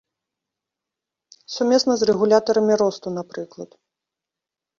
[1.55, 3.69] Сумесна з рэгулятарамі росту, напрыклад.